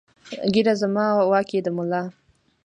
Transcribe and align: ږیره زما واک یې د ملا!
ږیره 0.53 0.73
زما 0.81 1.05
واک 1.29 1.49
یې 1.55 1.59
د 1.65 1.67
ملا! 1.77 2.03